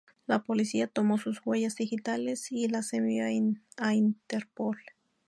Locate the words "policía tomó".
0.41-1.19